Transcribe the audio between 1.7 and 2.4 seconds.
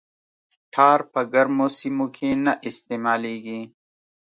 سیمو کې